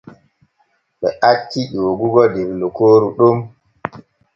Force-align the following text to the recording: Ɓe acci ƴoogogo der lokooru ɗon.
Ɓe 0.99 1.09
acci 1.29 1.61
ƴoogogo 1.73 2.23
der 2.33 2.49
lokooru 2.61 3.07
ɗon. 3.17 3.37